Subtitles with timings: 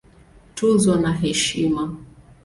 [0.55, 1.83] Tuzo na Heshima